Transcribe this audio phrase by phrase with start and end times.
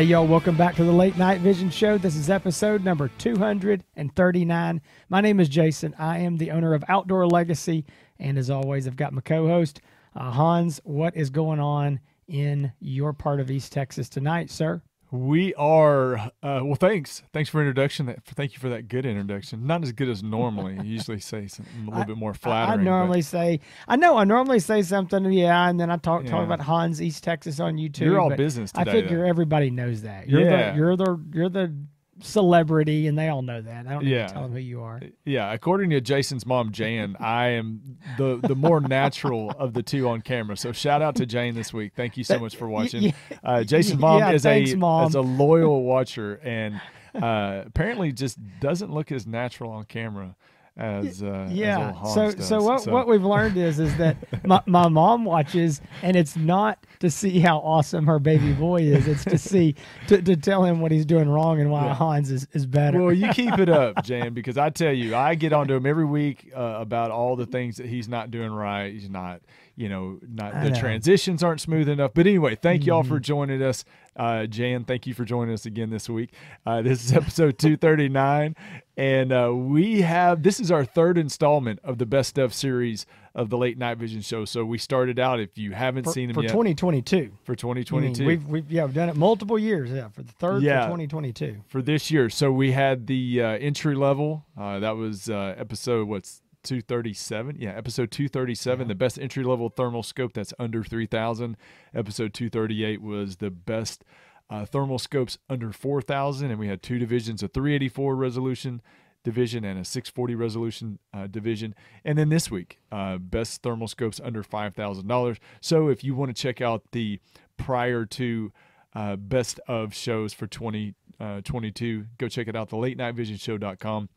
[0.00, 1.98] Hey, y'all, welcome back to the Late Night Vision Show.
[1.98, 4.80] This is episode number 239.
[5.10, 5.94] My name is Jason.
[5.98, 7.84] I am the owner of Outdoor Legacy.
[8.18, 9.82] And as always, I've got my co host,
[10.16, 10.80] uh, Hans.
[10.84, 14.80] What is going on in your part of East Texas tonight, sir?
[15.12, 16.76] We are uh, well.
[16.76, 18.06] Thanks, thanks for introduction.
[18.06, 19.66] That thank you for that good introduction.
[19.66, 20.74] Not as good as normally.
[20.74, 22.80] You usually say something a little I, bit more flattering.
[22.80, 26.24] I, normally but, say, I know, I normally say something, yeah, and then I talk
[26.24, 26.30] Yeah.
[26.30, 28.00] talk about Hans East Texas on YouTube.
[28.02, 29.28] You're all business I figure though.
[29.28, 30.28] everybody knows that.
[30.28, 30.70] You're Yeah.
[30.72, 31.74] the you're the you're the
[32.22, 33.86] celebrity, and they all know that.
[33.86, 34.26] I don't need Yeah.
[34.26, 35.00] to tell them who you are.
[35.24, 40.08] yeah, according to Jason's mom, Jan, I am the the more natural of the two
[40.08, 40.56] on camera.
[40.56, 41.92] So shout out to Jane this week.
[41.96, 43.12] Thank you so much for watching.
[43.44, 45.08] Uh, Jason's mom Yeah, is thanks, a Mom.
[45.08, 46.80] is a loyal watcher and
[47.14, 50.36] uh, apparently just doesn't look as natural on camera
[50.80, 51.92] as uh, as yeah.
[51.92, 52.48] Hans So does.
[52.48, 56.84] so what what we've learned is is that my, my mom watches and it's not
[57.00, 59.06] to see how awesome her baby boy is.
[59.06, 59.74] It's to see
[60.08, 61.94] to, to tell him what he's doing wrong and why Yeah.
[61.94, 63.00] Hans is, is better.
[63.02, 66.04] Well, you keep it up, Jan, because I tell you, I get onto him every
[66.06, 68.92] week uh, about all the things that he's not doing right.
[68.92, 69.40] He's not,
[69.76, 70.78] you know, not I the know.
[70.80, 72.12] transitions aren't smooth enough.
[72.14, 73.08] But anyway, thank y'all Mm-hmm.
[73.14, 73.84] for joining us.
[74.16, 76.32] Uh, Jan, thank you for joining us again this week.
[76.66, 78.56] Uh, this is episode 239,
[78.96, 83.48] and uh, we have this is our third installment of the best of series of
[83.50, 84.44] the Late Night Vision Show.
[84.44, 87.30] So we started out, if you haven't for, seen them for yet, 2022.
[87.44, 88.26] for You mean 2022.
[88.26, 89.90] We've we've yeah we've done it multiple years.
[89.90, 90.82] Yeah, for the third Yeah.
[90.82, 91.62] for 2022.
[91.68, 92.28] for this year.
[92.28, 94.44] So we had the uh, entry level.
[94.58, 97.56] Uh, that was uh, episode what's 237.
[97.58, 101.56] Yeah, episode 237, the best entry level thermal scope that's under 3000.
[101.94, 104.04] Episode 238 was the best
[104.48, 108.82] uh, thermal scopes under 4000 and we had two divisions, a 384 resolution
[109.22, 111.74] division and a 640 resolution uh, division.
[112.04, 115.38] And then this week, uh, best thermal scopes under $5,000.
[115.60, 117.20] So if you want to check out the
[117.56, 118.52] prior to
[118.94, 124.08] uh, best of shows for 2022, go check it out, the late night vision show.com.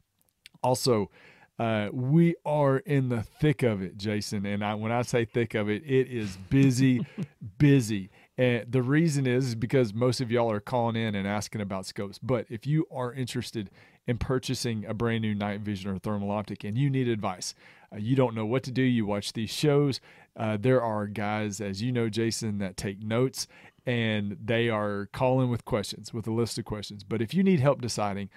[0.64, 1.12] Also,
[1.60, 4.46] uh, we are in the thick of it, Jason.
[4.46, 7.06] And I, when I say thick of it, it is busy,
[7.58, 8.10] busy.
[8.38, 11.86] And the reason is, is because most of y'all are calling in and asking about
[11.86, 12.18] scopes.
[12.18, 13.70] But if you are interested
[14.08, 17.54] in purchasing a brand new night vision or thermal optic and you need advice,
[17.94, 20.02] uh, you don't know what to do, you watch these shows.
[20.36, 23.48] Uh, there are guys, as you know, Jason, that take notes
[23.86, 27.04] and they are calling with questions, with a list of questions.
[27.04, 28.30] But if you need help deciding,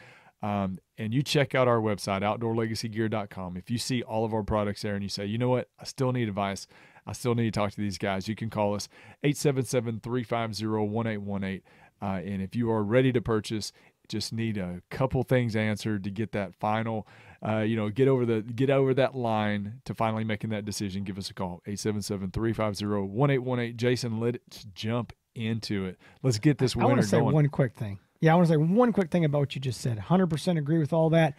[0.42, 3.56] um, and you check out our website, outdoorlegacygear.com.
[3.56, 5.84] If you see all of our products there and you say, you know what, I
[5.84, 6.66] still need advice,
[7.06, 8.88] I still need to talk to these guys, you can call us
[9.22, 11.62] 877 350 1818.
[12.00, 13.72] And if you are ready to purchase,
[14.08, 17.06] just need a couple things answered to get that final,
[17.46, 21.04] uh, you know, get over the get over that line to finally making that decision.
[21.04, 23.76] Give us a call 877-350-1818.
[23.76, 25.98] Jason, let's jump into it.
[26.22, 27.34] Let's get this I want winter to say going.
[27.34, 27.98] one quick thing.
[28.20, 29.98] Yeah, I want to say one quick thing about what you just said.
[29.98, 31.34] 100% agree with all that.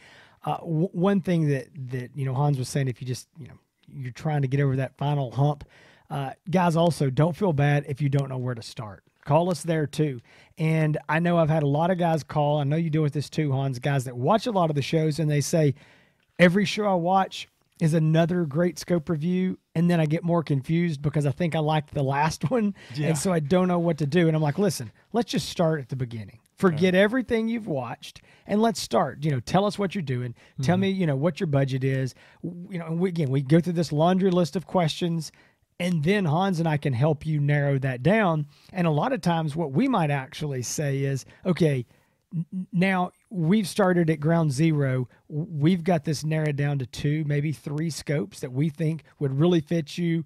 [0.46, 3.48] Uh, w- one thing that that you know Hans was saying, if you just you
[3.48, 3.56] know
[3.88, 5.64] you're trying to get over that final hump,
[6.10, 9.04] uh, guys, also don't feel bad if you don't know where to start.
[9.26, 10.22] Call us there too.
[10.58, 12.60] And I know I've had a lot of guys call.
[12.60, 13.78] I know you deal with this too, Hans.
[13.80, 15.76] Guys that watch a lot of the shows and they say
[16.40, 17.50] every show I watch
[17.82, 19.58] is another great scope review.
[19.76, 22.74] And then I get more confused because I think I liked the last one.
[22.96, 23.08] Yeah.
[23.10, 24.28] And so I don't know what to do.
[24.28, 26.40] And I'm like, listen, let's just start at the beginning.
[26.58, 29.24] Forget everything you've watched and let's start.
[29.24, 30.34] You know, tell us what you're doing.
[30.62, 31.02] Tell me, mm-hmm.
[31.02, 32.16] you know, what your budget is.
[32.44, 35.32] You know, and we, again, we go through this laundry list of questions
[35.80, 38.48] and then Hans and I can help you narrow that down.
[38.74, 41.86] And a lot of times, what we might actually say is, okay,
[42.74, 45.08] now we've started at ground zero.
[45.30, 49.62] We've got this narrowed down to two, maybe three scopes that we think would really
[49.62, 50.26] fit you.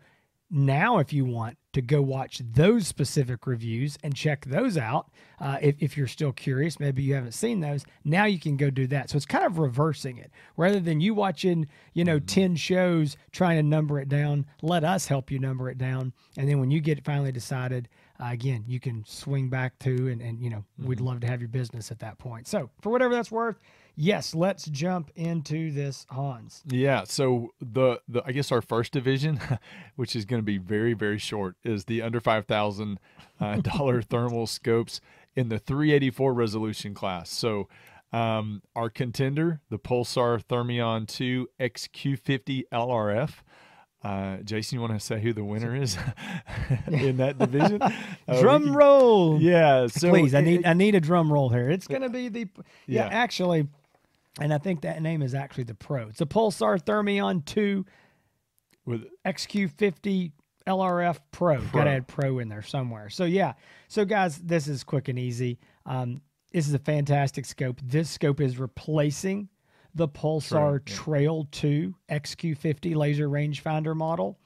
[0.54, 5.58] Now, if you want to go watch those specific reviews and check those out, uh,
[5.62, 8.86] if, if you're still curious, maybe you haven't seen those, now you can go do
[8.88, 9.10] that.
[9.10, 10.30] So it's kind of reversing it.
[10.58, 15.08] Rather than you watching, you know, 10 shows trying to number it down, let us
[15.08, 16.12] help you number it down.
[16.36, 17.88] And then when you get it finally decided,
[18.20, 21.40] uh, again, you can swing back to, and, and you know, we'd love to have
[21.40, 22.46] your business at that point.
[22.46, 23.58] So for whatever that's worth,
[24.02, 26.64] yes, let's jump into this, Hans.
[26.68, 29.40] Yeah, so the the I guess our first division,
[29.96, 33.00] which is going to be very very short, is the under five thousand
[33.40, 35.00] uh, dollar thermal scopes
[35.36, 37.30] in the 384 resolution class.
[37.30, 37.70] So
[38.12, 43.32] um, our contender, the Pulsar Thermion 2 XQ50 LRF.
[44.04, 45.96] Uh, Jason, you want to say who the winner is
[46.88, 47.82] in that division?
[47.82, 47.92] Uh,
[48.42, 49.40] drum can- roll.
[49.40, 51.70] Yeah, so Please, I it- need I need a drum roll here.
[51.70, 52.48] It's going to be the
[52.88, 53.08] yeah, Yeah.
[53.10, 53.68] actually,
[54.40, 56.08] and I think that name is actually the Pro.
[56.08, 57.86] It's a Pulsar Thermion 2
[58.86, 60.32] with XQ50
[60.68, 61.62] LRF Pro.
[61.74, 63.10] Gotta add Pro in there somewhere.
[63.10, 63.54] So yeah.
[63.88, 65.60] So guys, this is quick and easy.
[65.86, 66.22] Um,
[66.54, 67.80] this is a fantastic scope.
[67.84, 69.50] This scope is replacing
[69.96, 70.84] the Pulsar.
[70.86, 74.40] Trail 2 XQ50 laser rangefinder model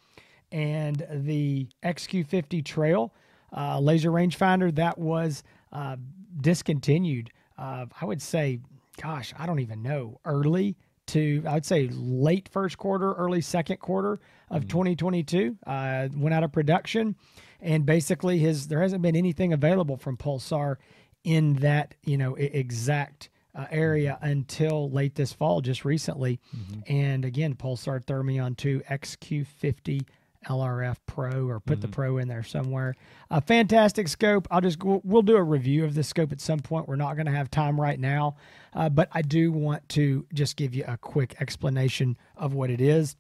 [0.52, 3.14] and the XQ50 Trail
[3.56, 5.96] uh, laser rangefinder that was uh,
[6.42, 7.30] discontinued.
[7.58, 8.60] Uh, I would say,
[9.02, 10.76] gosh, I don't even know, early
[11.08, 14.20] to I would say late first quarter, early second quarter
[14.50, 15.58] of 2022.
[15.66, 17.16] Uh, went out of production,
[17.62, 20.78] and basically his there hasn't been anything available from Pulsar
[21.24, 26.40] in that you know exact uh, area until late this fall, just recently.
[26.88, 30.06] And again, Pulsar Thermion 2 XQ50
[30.48, 32.96] LRF Pro, or put the Pro in there somewhere.
[33.30, 34.48] A fantastic scope.
[34.52, 36.88] I'll just we'll, we'll do a review of this scope at some point.
[36.88, 38.38] We're not going to have time right now,
[38.74, 42.82] uh, but I do want to just give you a quick explanation of what it
[42.82, 43.16] is.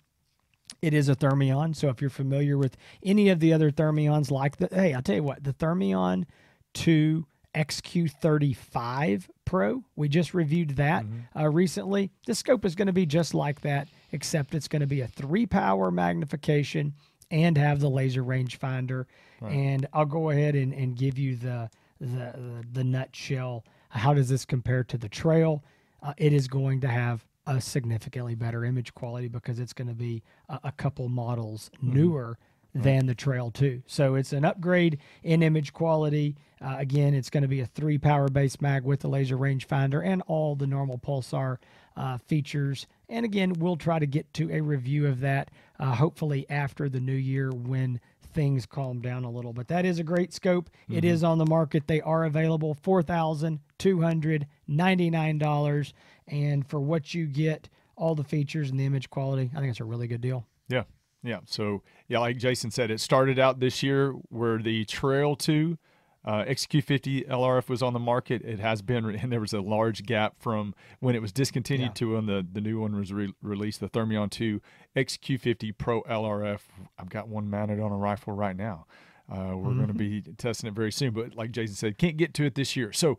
[0.81, 1.75] It is a Thermion.
[1.75, 5.15] So if you're familiar with any of the other Thermions, like the hey, I'll tell
[5.15, 6.25] you what, the Thermion
[6.73, 7.25] 2
[7.55, 11.05] XQ35 Pro, we just reviewed that
[11.35, 12.11] uh, recently.
[12.27, 15.07] This scope is going to be just like that, except it's going to be a
[15.07, 16.93] three power magnification
[17.31, 19.05] and have the laser rangefinder.
[19.53, 21.69] And I'll go ahead and, and give you the,
[21.99, 23.63] the the nutshell.
[23.89, 25.63] How does this compare to the Trail?
[26.01, 29.93] Uh, it is going to have a significantly better image quality because it's going to
[29.93, 32.37] be a, a couple models newer
[32.73, 33.83] than the Trail 2.
[33.87, 36.35] So it's an upgrade in image quality.
[36.61, 40.05] Uh, again, it's going to be a three power base mag with the laser rangefinder
[40.05, 41.57] and all the normal Pulsar
[41.95, 42.85] uh, features.
[43.07, 46.99] And again, we'll try to get to a review of that uh, hopefully after the
[46.99, 47.99] new year when
[48.33, 49.53] things calm down a little.
[49.53, 50.69] But that is a great scope.
[50.89, 51.87] It is on the market.
[51.87, 55.93] They are available four thousand two hundred ninety nine dollars,
[56.27, 59.79] and for what you get, all the features and the image quality, I think it's
[59.79, 60.45] a really good deal.
[60.67, 60.83] Yeah.
[61.23, 61.39] Yeah.
[61.45, 65.77] So, yeah, like Jason said, it started out this year where the Trail 2
[66.23, 68.41] uh, XQ50 LRF was on the market.
[68.43, 71.93] It has been, and there was a large gap from when it was discontinued Yeah.
[71.93, 74.61] to when the, the new one was re- released, the Thermion 2
[74.95, 76.61] XQ50 Pro LRF.
[76.97, 78.85] I've got one mounted on a rifle right now.
[79.31, 82.33] Uh, we're going to be testing it very soon, but like Jason said, can't get
[82.35, 82.93] to it this year.
[82.93, 83.17] So,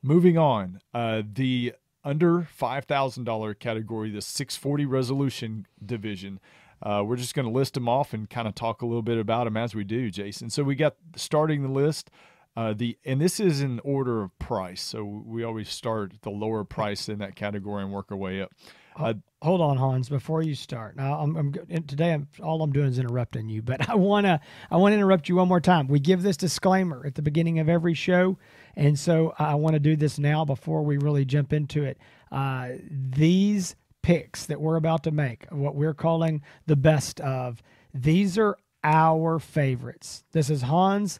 [0.00, 1.74] moving on, uh, the
[2.04, 6.40] under $5,000 category, the 640 resolution division.
[6.82, 9.18] Uh, we're just going to list them off and kind of talk a little bit
[9.18, 10.50] about them as we do, Jason.
[10.50, 12.10] So we got starting the list.
[12.54, 16.64] Uh, the and this is in order of price, so we always start the lower
[16.64, 18.52] price in that category and work our way up.
[18.96, 20.94] Uh, Hold on, Hans, before you start.
[20.94, 21.52] Now, I'm, I'm
[21.88, 22.12] today.
[22.12, 24.40] I'm all I'm doing is interrupting you, but I wanna
[24.70, 25.88] I want to interrupt you one more time.
[25.88, 28.38] We give this disclaimer at the beginning of every show,
[28.76, 31.98] and so I want to do this now before we really jump into it.
[32.30, 38.38] Uh, these picks that we're about to make, what we're calling the best of, these
[38.38, 40.22] are our favorites.
[40.30, 41.18] This is Hans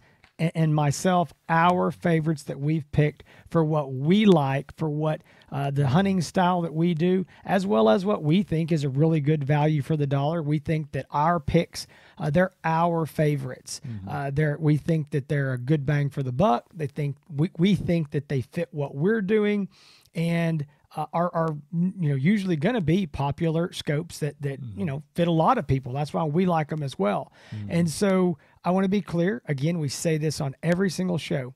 [0.55, 5.87] and, myself, our favorites that we've picked for what we like, for what uh, the
[5.87, 9.45] hunting style that we do, as well as what we think is a really good
[9.45, 10.43] value for the dollar.
[10.43, 11.87] We think that our picks,
[12.19, 13.81] uh, they're our favorites.
[14.09, 16.67] Uh, they're we think that they're a good bang for the buck.
[16.75, 19.69] They think we, we think that they fit what we're doing,
[20.15, 20.67] and
[20.97, 25.03] uh, are are you know usually going to be popular scopes that that you know
[25.15, 25.93] fit a lot of people.
[25.93, 27.33] That's why we like them as well.
[27.69, 29.43] And so I want to be clear.
[29.47, 31.55] Again, we say this on every single show.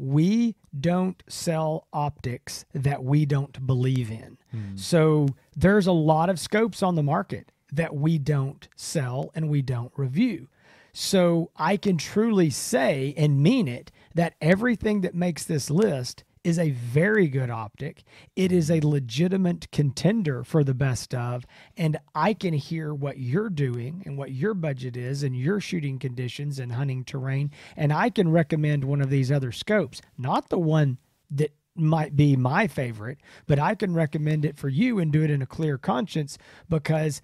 [0.00, 4.38] We don't sell optics that we don't believe in.
[4.50, 4.76] Hmm.
[4.76, 9.62] So there's a lot of scopes on the market that we don't sell and we
[9.62, 10.48] don't review.
[10.92, 16.60] So I can truly say and mean it that everything that makes this list is
[16.60, 18.04] a very good optic.
[18.36, 18.88] It is a mm-hmm.
[18.88, 21.44] legitimate contender for the best of.
[21.76, 25.98] And I can hear what you're doing and what your budget is and your shooting
[25.98, 27.50] conditions and hunting terrain.
[27.76, 30.98] And I can recommend one of these other scopes, not the one
[31.32, 35.30] that might be my favorite, but I can recommend it for you and do it
[35.30, 36.38] in a clear conscience
[36.68, 37.20] because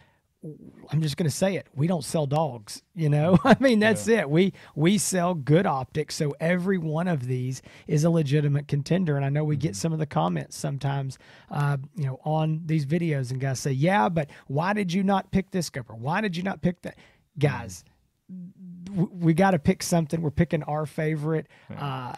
[0.90, 1.68] I'm just going to say it.
[1.74, 3.38] We don't sell dogs, you know.
[3.44, 4.28] I mean, that's it.
[4.28, 9.16] We we sell good optics, so every one of these is a legitimate contender.
[9.16, 11.18] And I know we get some of the comments sometimes,
[11.50, 15.30] uh, you know, on these videos, and guys say, "Yeah, but why did you not
[15.30, 15.88] pick this scope?
[15.90, 16.96] Or why did you not pick that?"
[17.38, 17.84] Guys,
[18.28, 18.50] w-
[18.94, 20.20] we got to pick something.
[20.22, 21.46] We're picking our favorite.
[21.74, 22.14] Uh,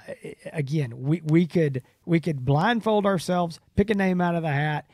[0.52, 4.86] again, we, we could we could blindfold ourselves, pick a name out of the hat,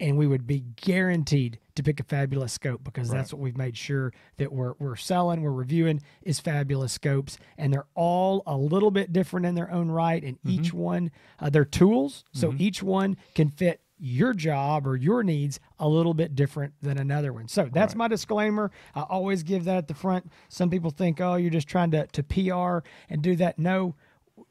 [0.00, 3.76] and we would be guaranteed to pick a fabulous scope because that's what we've made
[3.76, 8.90] sure that we're we're selling, we're reviewing is fabulous scopes, and they're all a little
[8.90, 13.16] bit different in their own right, and each one uh, they're tools, so each one
[13.34, 17.48] can fit your job or your needs a little bit different than another one.
[17.48, 18.70] So that's my disclaimer.
[18.94, 20.30] I always give that at the front.
[20.48, 23.58] Some people think, oh, you're just trying to, to PR and do that.
[23.58, 23.94] No,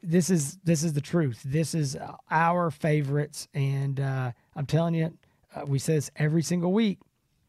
[0.02, 1.42] this is this is the truth.
[1.44, 5.12] This is uh, our favorites, and uh, I'm telling you,
[5.54, 6.98] uh, we say this every single week.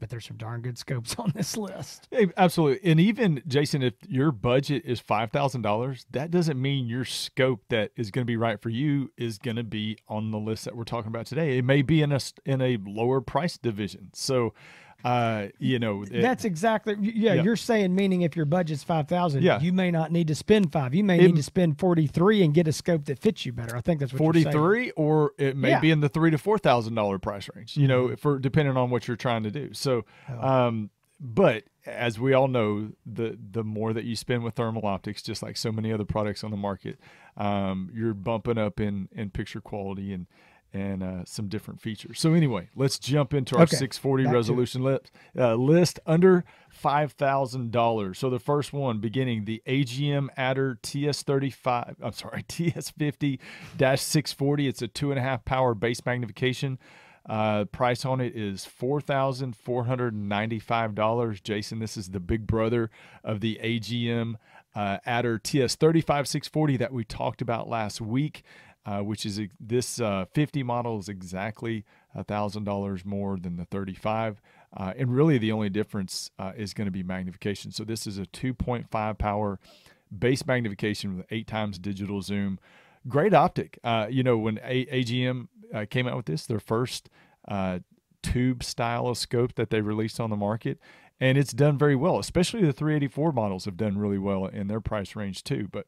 [0.02, 2.08] But there's some darn good scopes on this list.
[2.12, 2.90] Hey, Absolutely.
[2.90, 7.62] And even Jason, if your budget is five thousand dollars, that doesn't mean your scope
[7.70, 10.66] that is going to be right for you is going to be on the list
[10.66, 11.60] that we're talking about today.
[11.60, 14.10] It may be in a in a lower price division.
[14.14, 14.56] So,
[15.04, 17.44] uh, you know, it- That's exactly yeah, Yeah.
[17.44, 19.60] You're saying meaning if your budget's five thousand, Yeah.
[19.60, 20.94] you may not need to spend five.
[20.94, 23.54] You may It- need to spend forty three and get a scope that fits you
[23.54, 23.76] better.
[23.76, 25.80] I think that's what 43 or it may Yeah.
[25.80, 28.10] be in the three to four thousand dollar price range you Mm-hmm.
[28.10, 30.48] know for depending on what you're trying to do so Oh.
[30.68, 30.90] um
[31.20, 35.42] but as we all know the the more that you spend with thermal optics just
[35.44, 37.00] like so many other products on the market
[37.38, 40.26] um you're bumping up in in picture quality and
[40.74, 42.20] and uh, some different features.
[42.20, 47.12] So anyway, let's jump into our Okay, 640 back resolution list, uh, list under five
[47.14, 48.20] thousand dollars.
[48.20, 51.96] So the first one, beginning the AGM Adder TS35.
[52.02, 54.68] I'm sorry, TS50-640.
[54.68, 56.80] It's a two and a half power base magnification.
[57.30, 61.40] Uh, price on it is four thousand four hundred ninety-five dollars.
[61.42, 62.90] Jason, this is the big brother
[63.24, 64.36] of the AGM
[64.74, 68.44] uh, Adder TS35640 that we talked about last week
[68.86, 71.86] uh, which is this uh, 50 model is exactly
[72.28, 74.42] thousand dollars more than the 35
[74.76, 77.72] uh, and really the only difference uh, is going to be magnification.
[77.72, 79.60] So this is a 2.5 power
[80.18, 82.60] base magnification with eight times digital zoom.
[83.08, 83.80] Great optic.
[83.84, 87.10] Uh, you know when a- agm uh, came out with this their first
[88.22, 90.80] tube style scope that they released on the market
[91.20, 94.80] and it's done very well especially the 384 models have done really well in their
[94.80, 95.88] price range too but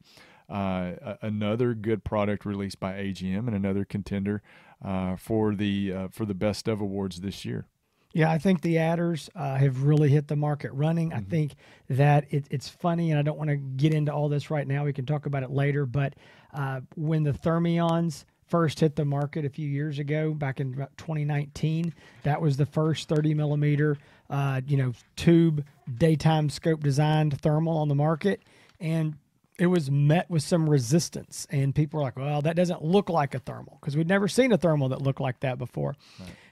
[0.50, 4.41] uh, another good product released by AGM and another contender
[4.83, 7.67] uh, for the uh, for the best of awards this year.
[8.13, 11.13] Yeah, I think the adders uh, have really hit the market running.
[11.13, 11.55] I think
[11.89, 14.85] that it, it's funny, and I don't want to get into all this right now.
[14.85, 15.88] We can talk about it later.
[15.88, 16.13] But
[16.53, 20.95] uh, when the Thermions first hit the market a few years ago, back in about
[20.97, 23.97] 2019, that was the first 30 millimeter,
[24.29, 25.65] uh, you know, tube
[25.97, 28.43] daytime scope designed thermal on the market,
[28.79, 29.15] and
[29.60, 31.48] it was met with some resistance.
[31.51, 34.51] And people were like, "Well, that doesn't look like a thermal," because we'd never seen
[34.51, 35.95] a thermal that looked like that before.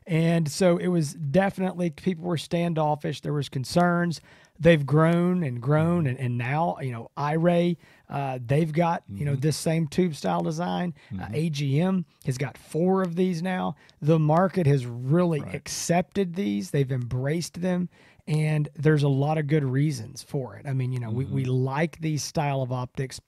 [0.07, 3.21] And so it was definitely people were standoffish.
[3.21, 4.19] There was concerns.
[4.59, 7.77] They've grown and grown, and, and now you know iRay,
[8.09, 10.93] uh, they've got you know this same tube style design.
[11.19, 13.75] Uh, AGM has got four of these now.
[14.01, 16.71] The market has really accepted these.
[16.71, 17.89] They've embraced them,
[18.31, 20.65] and there's a lot of good reasons for it.
[20.65, 21.51] I mean, you know, we, we mm-hmm.
[21.51, 23.19] like these style of optics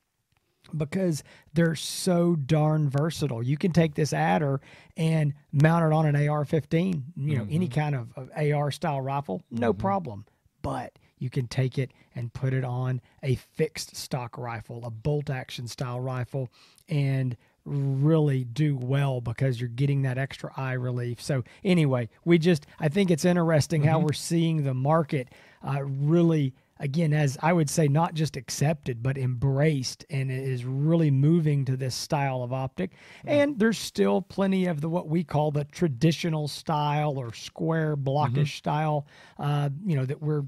[0.78, 3.44] because they're so darn versatile.
[3.44, 4.62] You can take this adder
[4.96, 7.80] and mount it on an AR-15, you know, any mm-hmm.
[7.80, 9.82] kind of, of AR style rifle, no mm-hmm.
[9.82, 10.26] problem.
[10.62, 15.30] But you can take it and put it on a fixed stock rifle, a bolt
[15.30, 16.50] action style rifle,
[16.88, 21.22] and really do well because you're getting that extra eye relief.
[21.22, 25.30] So anyway, we just I think it's interesting how we're seeing the market
[25.66, 31.12] uh, really again as I would say not just accepted but embraced and is really
[31.12, 32.92] moving to this style of optic.
[33.26, 38.58] And there's still plenty of the what we call the traditional style or square blockish
[38.58, 39.08] style
[39.40, 40.44] uh, you know that we're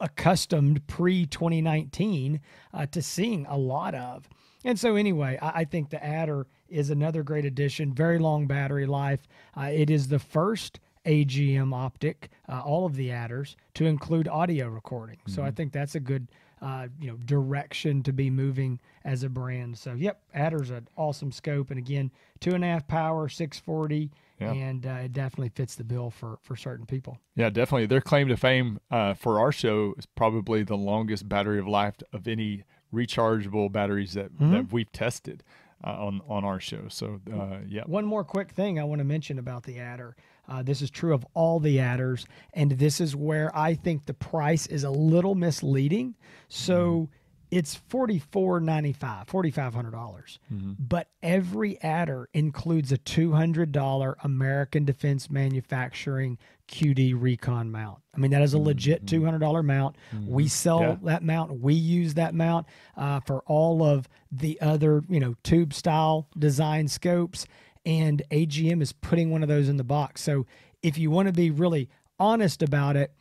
[0.00, 2.40] accustomed pre 2019
[2.72, 4.28] uh, to seeing a lot of.
[4.64, 7.92] And so, anyway, I, I think the Adder is another great addition.
[7.92, 9.20] Very long battery life.
[9.56, 14.68] Uh, it is the first AGM optic, uh, all of the Adders, to include audio
[14.68, 15.18] recording.
[15.26, 16.28] So I think that's a good,
[16.62, 19.76] uh, you know, direction to be moving as a brand.
[19.76, 24.10] So yep, Adder's an awesome scope, and again, two and a half power, six forty,
[24.40, 24.52] Yeah.
[24.52, 27.18] and uh, it definitely fits the bill for for certain people.
[27.36, 27.84] Yeah, definitely.
[27.84, 31.96] Their claim to fame uh, for our show is probably the longest battery of life
[32.14, 35.42] of any rechargeable batteries that, that we've tested
[35.82, 36.84] uh, on on our show.
[36.88, 40.16] So uh, yeah, One more quick thing I want to mention about the adder.
[40.48, 44.14] Uh, this is true of all the adders, and this is where I think the
[44.14, 46.14] price is a little misleading.
[46.48, 47.08] So
[47.50, 50.38] it's forty four ninety five, forty five hundred dollars.
[50.78, 57.98] But every adder includes a two hundred dollar American Defense Manufacturing QD Recon mount.
[58.14, 59.06] I mean that is a mm-hmm, legit mm-hmm.
[59.06, 59.96] two hundred dollar mount.
[60.26, 60.48] We mm-hmm.
[60.48, 60.96] sell Yeah.
[61.04, 61.60] that mount.
[61.60, 62.66] We use that mount
[62.96, 67.46] uh, for all of the other, you know, tube style design scopes.
[67.86, 70.22] And AGM is putting one of those in the box.
[70.22, 70.46] So
[70.82, 73.12] if you want to be really honest about it,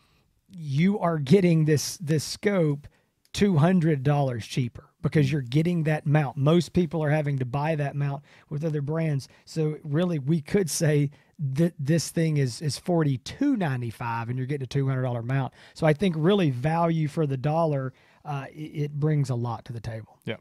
[0.50, 2.88] you are getting this this scope
[3.34, 6.38] two hundred dollars cheaper because you're getting that mount.
[6.38, 9.28] Most people are having to buy that mount with other brands.
[9.46, 14.38] So really, we could say that this thing is is forty two ninety five, and
[14.38, 15.54] you're getting a two hundred dollar mount.
[15.74, 17.94] So I think really value for the dollar,
[18.25, 20.20] uh, it, it brings a lot to the table.
[20.25, 20.38] yeah.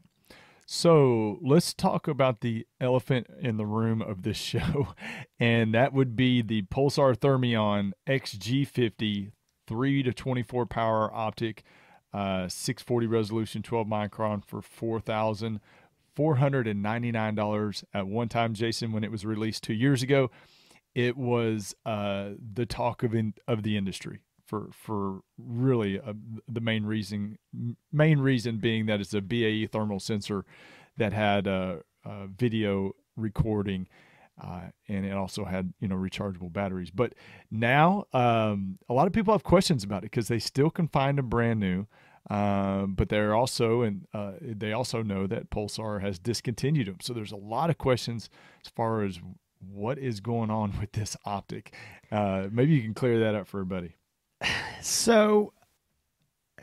[0.65, 4.93] So let's talk about the elephant in the room of this show,
[5.39, 9.31] and that would be the Pulsar Thermion XG50
[9.67, 11.63] 3 to 24 power optic,
[12.13, 15.59] uh, 640 resolution, 12 micron for 4,000.
[16.15, 20.29] $499 at one time, Jason, when it was released two years ago.
[20.95, 26.13] It was uh, the talk of in, of the industry for for really uh,
[26.47, 27.37] the main reason
[27.91, 30.45] main reason being that it's a BAE thermal sensor
[30.97, 33.87] that had a, a video recording
[34.41, 36.91] uh, and it also had you know rechargeable batteries.
[36.91, 37.13] But
[37.51, 41.17] now um, a lot of people have questions about it because they still can find
[41.17, 41.87] them brand new.
[42.29, 46.97] Um, but they're also and uh, they also know that Pulsar has discontinued them.
[47.01, 48.29] So there's a lot of questions
[48.65, 49.19] as far as
[49.71, 51.73] what is going on with this optic.
[52.11, 53.95] Uh, maybe you can clear that up for everybody.
[54.81, 55.53] So,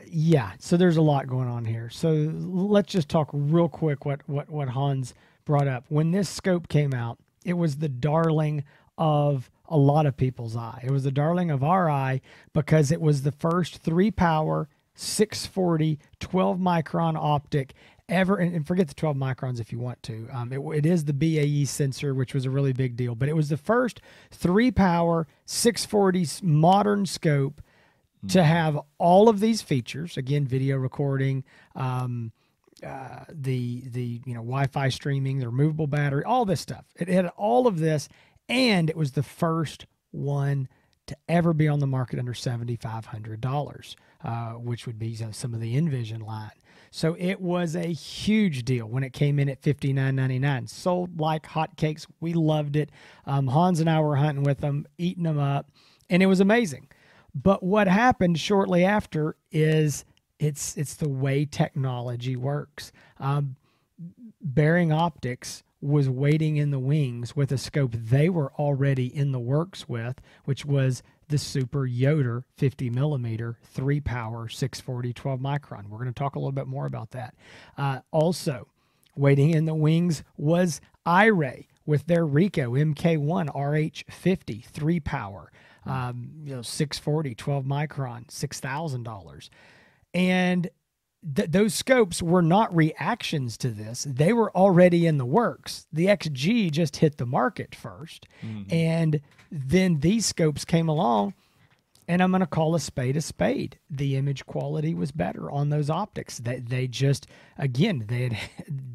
[0.05, 1.89] yeah, so there's a lot going on here.
[1.89, 5.15] So let's just talk real quick what what what Hans
[5.45, 5.85] brought up.
[5.89, 8.63] When this scope came out, it was the darling
[8.97, 10.83] of a lot of people's eye.
[10.83, 12.21] It was the darling of our eye
[12.53, 17.73] because it was the first three power 640 12 micron optic
[18.11, 20.27] ever and, forget the 12 microns if you want to.
[20.31, 23.35] Um, it, it is the bae sensor which was a really big deal but it
[23.35, 27.61] was the first three power 640 modern scope
[28.27, 28.47] to mm-hmm.
[28.47, 30.17] have all of these features.
[30.17, 31.43] Again video recording
[31.75, 32.31] um,
[32.85, 36.85] uh, the the you know wi-fi streaming the removable battery all this stuff.
[36.97, 38.09] It had all of this
[38.49, 40.67] and it was the first one
[41.07, 45.53] to ever be on the market under $7500 uh, which would be you know, some
[45.53, 46.51] of the N-Vision line
[46.91, 52.05] so it was a huge deal when it came in at $59.99 sold like hotcakes.
[52.19, 52.91] We loved it.
[53.25, 55.71] Um, hans and i were hunting with them eating them up
[56.09, 56.89] and it was amazing.
[57.33, 60.03] But what happened shortly after is
[60.37, 62.91] it's it's the way technology works.
[63.19, 63.55] Um,
[64.41, 69.39] Bering Optics was waiting in the wings with a scope they were already in the
[69.39, 75.87] works with, which was the Super Yoder 50 millimeter, three power, 640, 12 micron.
[75.89, 77.33] We're going to talk a little bit more about that.
[77.77, 78.67] Uh, also,
[79.15, 85.51] waiting in the wings was iRay with their Rico MK1 RH50, three power
[85.85, 89.49] um, you know, 640, 12 micron, $6,000.
[90.13, 90.69] And
[91.35, 94.05] th- those scopes were not reactions to this.
[94.09, 95.87] They were already in the works.
[95.91, 98.73] The XG just hit the market 1st mm-hmm.
[98.73, 101.33] And then these scopes came along
[102.07, 103.77] and I'm going to call a spade a spade.
[103.89, 106.39] The image quality was better on those optics.
[106.39, 108.33] They, they just, again, they had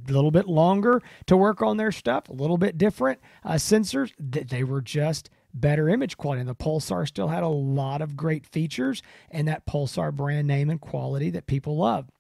[0.09, 4.12] a little bit longer to work on their stuff, a little bit different uh, sensors.
[4.19, 6.41] They were just better image quality.
[6.41, 10.69] And the Pulsar still had a lot of great features and that Pulsar brand name
[10.69, 12.11] and quality that people love.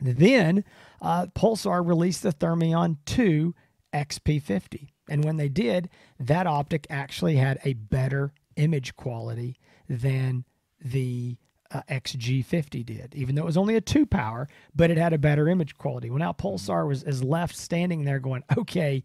[0.00, 0.64] Then
[1.00, 3.54] uh, Pulsar released the Thermion 2
[3.92, 4.88] XP50.
[5.08, 10.44] And when they did, that optic actually had a better image quality than
[10.80, 11.36] the
[11.72, 15.18] uh, XG50 did, even though it was only a two power, but it had a
[15.18, 16.10] better image quality.
[16.10, 19.02] Well, now Pulsar was is left standing there going, okay,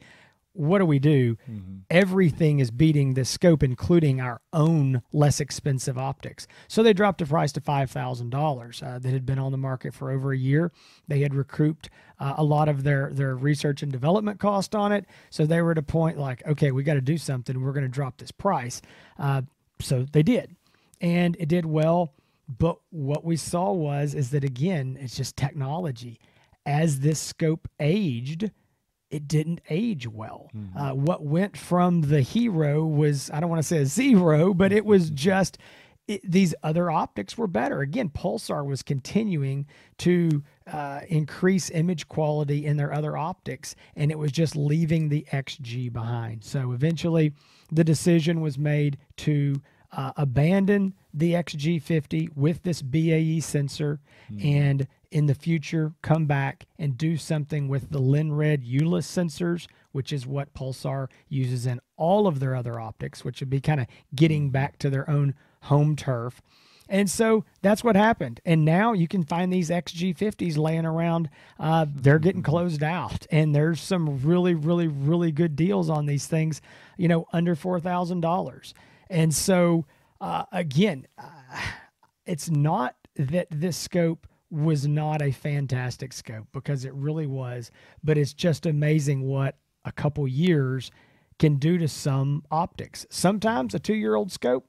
[0.56, 1.36] what do we do?
[1.50, 1.80] Mm-hmm.
[1.90, 6.48] Everything is beating this scope, including our own less expensive optics.
[6.68, 8.80] So they dropped the price to five thousand uh, dollars.
[8.80, 10.72] That had been on the market for over a year.
[11.08, 11.90] They had recouped
[12.20, 15.06] uh, a lot of their their research and development cost on it.
[15.30, 17.62] So they were at a point like, okay, we got to do something.
[17.62, 18.82] We're going to drop this price.
[19.20, 19.42] Uh,
[19.82, 20.56] so they did,
[21.02, 22.14] and it did well.
[22.48, 26.20] But what we saw was is that again, it's just technology.
[26.66, 28.52] As this scope aged
[29.16, 30.52] it didn't age well.
[30.54, 30.78] Mm-hmm.
[30.78, 34.74] Uh, what went from the hero was, I don't want to say a zero, but
[34.74, 35.16] it was mm-hmm.
[35.16, 35.58] just
[36.06, 37.80] it, these other optics were better.
[37.80, 39.68] Again, Pulsar was continuing
[40.00, 45.26] to uh, increase image quality in their other optics, and it was just leaving the
[45.32, 46.44] XG behind.
[46.44, 47.32] So eventually,
[47.72, 49.62] the decision was made to
[49.96, 54.00] uh, abandon the XG50 with this BAE sensor
[54.32, 54.46] mm-hmm.
[54.46, 60.12] and in the future come back and do something with the Lynred ULIS sensors, which
[60.12, 63.88] is what Pulsar uses in all of their other optics, which would be kind of
[64.14, 66.42] getting back to their own home turf.
[66.88, 68.42] And so that's what happened.
[68.46, 71.30] And now you can find these XG50s laying around.
[71.60, 73.26] Uh, they're getting closed out.
[73.32, 76.62] And there's some really, really, really good deals on these things,
[76.98, 78.74] you know, under $4,000.
[79.10, 79.86] And so,
[80.22, 81.60] uh, again, uh,
[82.26, 87.72] it's not that this scope was not a fantastic scope because it really was,
[88.04, 90.92] but it's just amazing what a couple years
[91.40, 93.06] can do to some optics.
[93.10, 94.68] Sometimes a two year old scope,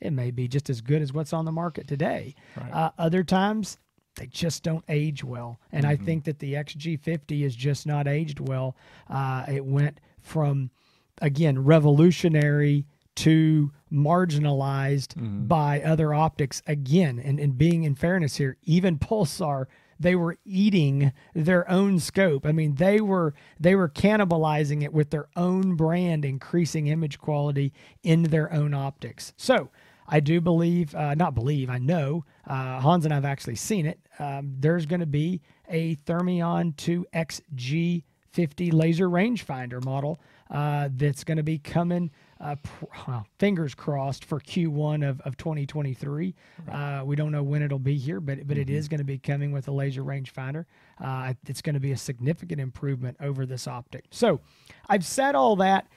[0.00, 2.34] it may be just as good as what's on the market today.
[2.56, 2.72] Right.
[2.72, 3.78] Uh, other times,
[4.16, 5.58] they just don't age well.
[5.72, 8.76] And I think that the XG50 is just not aged well.
[9.10, 10.70] Uh, it went from,
[11.20, 15.14] again, revolutionary to marginalized
[15.48, 17.18] by other optics again.
[17.18, 19.66] And, and being in fairness here, even Pulsar,
[20.00, 22.44] they were eating their own scope.
[22.46, 27.72] I mean, they were they were cannibalizing it with their own brand, increasing image quality
[28.02, 29.32] in their own optics.
[29.36, 29.70] So
[30.06, 33.98] I do believe, uh, not believe, I know, uh, Hans and I've actually seen it.
[34.18, 41.42] Um, there's going to be a Thermion 2XG50 laser rangefinder model uh, that's going to
[41.42, 42.10] be coming,
[42.44, 42.56] uh,
[43.08, 46.34] well, fingers crossed, for Q1 of, of 2023.
[46.70, 49.18] Uh, we don't know when it'll be here, but, but it is going to be
[49.18, 50.66] coming with a laser rangefinder.
[51.02, 54.04] Uh, it's going to be a significant improvement over this optic.
[54.10, 54.40] So
[54.88, 55.88] I've said all that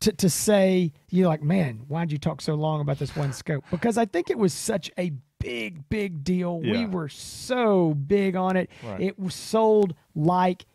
[0.00, 3.62] to, to say you're like man why'd you talk so long about this one scope
[3.70, 8.56] because i think it was such a big big deal we were so big on
[8.56, 9.00] it Right.
[9.00, 10.66] it was sold like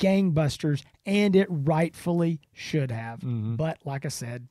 [0.00, 3.54] gangbusters and it rightfully should have Mm-hmm.
[3.56, 4.48] but like i said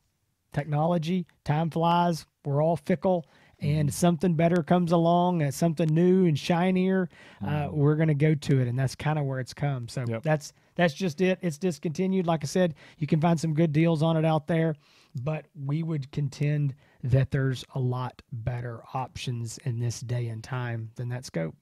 [0.53, 3.25] technology time flies we're all fickle
[3.61, 3.75] Mm-hmm.
[3.79, 7.09] and something better comes along uh, something new and shinier
[7.45, 9.99] uh, we're going to go to it and that's kind of where it's come so
[10.03, 10.11] Mm-hmm.
[10.13, 10.23] Yep.
[10.23, 14.01] that's that's just it it's discontinued like i said you can find some good deals
[14.01, 14.75] on it out there
[15.23, 20.89] but we would contend that there's a lot better options in this day and time
[20.95, 21.53] than that scope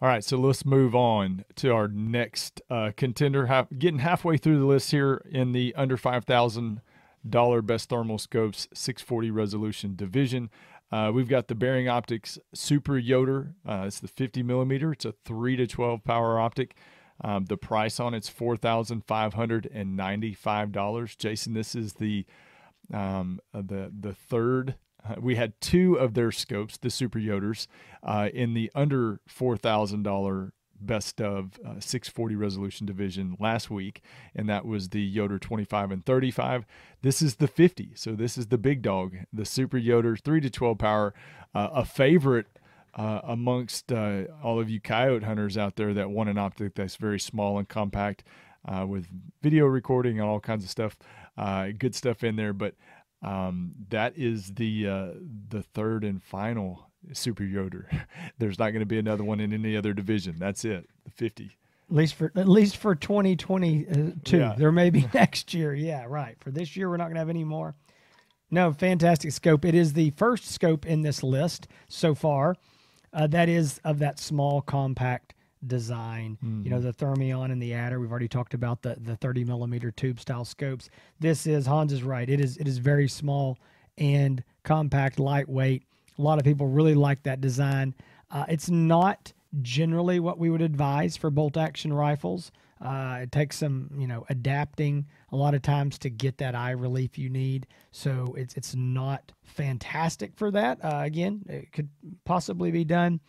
[0.00, 3.46] All right, so let's move on to our next uh, contender.
[3.46, 6.80] Half, getting halfway through the list here in the under five thousand
[7.28, 10.50] dollar best thermal scopes 640 resolution division.
[10.92, 13.54] Uh, we've got the Bering Optics Super Yoder.
[13.66, 14.92] Uh, it's the 50 millimeter.
[14.92, 16.76] It's a three to 12 power optic.
[17.22, 21.14] Um, the price on it's four thousand five hundred and ninety-five dollars.
[21.14, 22.26] Jason, this is the
[22.92, 24.74] um, the the third.
[25.20, 27.66] We had two of their scopes, the Super Yoders,
[28.02, 34.02] uh, in the under four thousand dollar best of uh, 640 resolution division last week,
[34.34, 36.66] and that was the Yoder 25 and 35.
[37.02, 40.50] This is the 50, so this is the big dog, the Super Yoder 3 to
[40.50, 41.14] 12 power,
[41.54, 42.46] uh, a favorite
[42.94, 46.96] uh, amongst uh, all of you coyote hunters out there that want an optic that's
[46.96, 48.22] very small and compact
[48.66, 49.06] uh, with
[49.42, 50.96] video recording and all kinds of stuff,
[51.36, 52.52] uh, good stuff in there.
[52.52, 52.74] But
[53.24, 55.08] um, that is the uh,
[55.48, 57.88] the third and final Super Yoder.
[58.38, 60.36] There's not going to be another one in any other division.
[60.38, 60.88] That's it.
[61.04, 61.56] The 50.
[61.90, 64.54] at least for at least for 2022 Yeah.
[64.56, 67.28] there may be next year yeah right for this year we're not going to have
[67.28, 67.74] any more
[68.50, 72.56] no fantastic scope it is the first scope in this list so far
[73.12, 75.33] uh, that is of that small compact
[75.66, 78.00] design you know the thermion and the adder.
[78.00, 80.90] We've already talked about the the 30 millimeter tube style scopes.
[81.20, 82.28] This is hans is right.
[82.28, 83.58] It is it is very small
[83.98, 85.82] and compact lightweight.
[86.18, 87.94] A lot of people really like that design.
[88.30, 92.50] Uh, it's not generally what we would advise for bolt action rifles.
[92.80, 96.72] Uh, it takes some, you know, adapting a lot of times to get that eye
[96.72, 97.66] relief you need.
[97.92, 100.84] So it's it's not fantastic for that.
[100.84, 101.88] Uh, again, it could
[102.24, 103.20] possibly be done,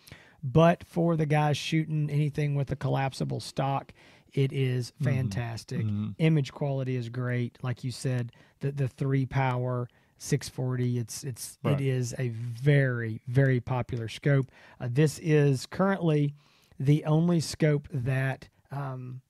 [0.46, 3.92] but for the guys shooting anything with a collapsible stock,
[4.32, 5.86] it is fantastic.
[6.20, 8.32] Image quality is great, like you said.
[8.60, 9.88] The the three power
[10.20, 10.98] 640.
[11.00, 11.80] It's it's Right.
[11.82, 14.52] it is a very very popular scope.
[14.80, 16.36] Uh, this is currently
[16.80, 19.22] the only scope that um,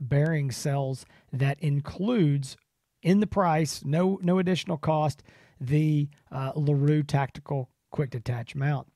[0.00, 2.56] Bering sells that includes
[3.02, 5.22] in the price, no no additional cost,
[5.60, 8.88] the uh, Larue tactical quick detach mount.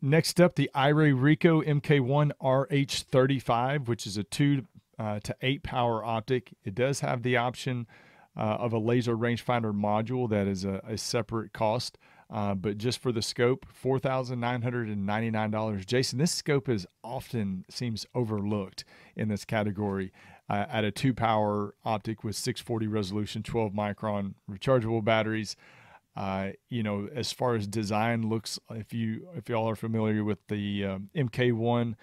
[0.00, 4.66] next up the iRay Rico MK1 RH35, which is a two
[4.98, 6.54] uh, to eight power optic.
[6.64, 7.86] It does have the option
[8.36, 11.98] uh, of a laser rangefinder module that is a, a separate cost.
[12.30, 15.86] Uh, but just for the scope, four thousand nine hundred and ninety nine dollars.
[15.86, 18.84] Jason, this scope is often seems overlooked
[19.16, 20.12] in this category.
[20.50, 25.56] Uh, at a two power optic with 640 resolution, 12 micron rechargeable batteries.
[26.18, 30.44] Uh, you know, as far as design looks, if you if y'all are familiar with
[30.48, 31.94] the um, MK1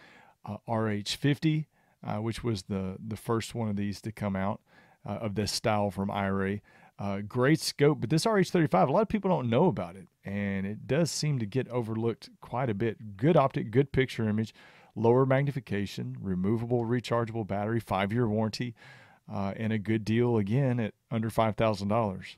[0.46, 1.66] uh, RH50,
[2.02, 4.62] uh, which was the the first one of these to come out
[5.06, 6.62] uh, of this style from iRay,
[6.98, 8.00] uh, great scope.
[8.00, 11.38] But this RH35, a lot of people don't know about it, and it does seem
[11.40, 13.18] to get overlooked quite a bit.
[13.18, 14.56] Good optic, good picture image,
[14.96, 18.76] lower magnification, removable rechargeable battery, five year warranty,
[19.30, 22.38] uh, and a good deal again at under five thousand dollars.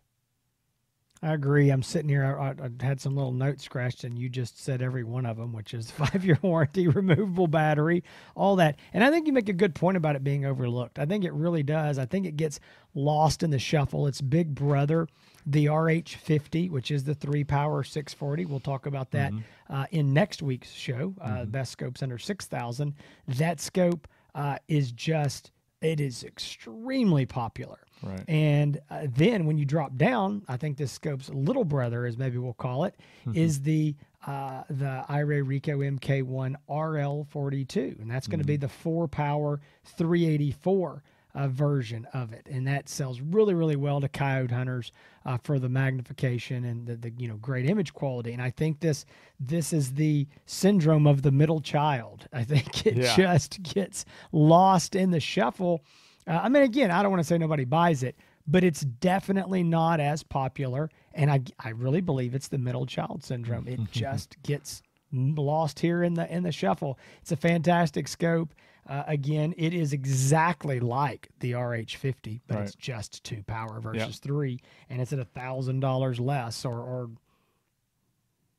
[1.23, 1.71] I agree.
[1.71, 2.23] I'm sitting here.
[2.23, 5.51] I, I had some little notes scratched, and you just said every one of them,
[5.51, 8.03] which is five year warranty, removable battery,
[8.36, 8.75] all that.
[8.93, 10.99] And I think you make a good point about it being overlooked.
[10.99, 11.97] I think it really does.
[11.97, 12.60] I think it gets
[12.93, 14.06] lost in the shuffle.
[14.06, 15.08] It's big brother,
[15.45, 18.45] the RH50, which is the three power 640.
[18.45, 19.32] We'll talk about that
[19.69, 21.15] uh, in next week's show.
[21.19, 22.93] Uh, Best scopes under 6,000.
[23.27, 25.51] That scope uh, is just,
[25.82, 27.80] it is extremely popular.
[28.03, 28.23] Right.
[28.27, 32.38] And uh, then when you drop down, I think this scope's little brother, as maybe
[32.38, 32.95] we'll call it,
[33.33, 39.07] is the uh, the iRay Rico MK1 RL42, and that's going to be the four
[39.07, 41.03] power 384
[41.36, 44.91] uh, version of it, and that sells really really well to coyote hunters
[45.25, 48.33] uh, for the magnification and the, the you know great image quality.
[48.33, 49.05] And I think this
[49.39, 52.27] this is the syndrome of the middle child.
[52.33, 53.15] I think it Yeah.
[53.15, 55.83] just gets lost in the shuffle.
[56.27, 58.15] Uh, I mean, again, I don't want to say nobody buys it,
[58.47, 60.89] but it's definitely not as popular.
[61.13, 63.67] And I, I really believe it's the middle child syndrome.
[63.67, 64.81] It just gets
[65.13, 66.99] lost here in the in the shuffle.
[67.21, 68.53] It's a fantastic scope.
[68.89, 74.59] Uh, again, it is exactly like the RH50, but it's just two power versus three,
[74.89, 77.09] and it's at a thousand dollars less, or or